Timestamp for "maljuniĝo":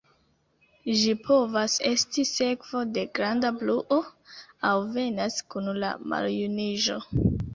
6.15-6.99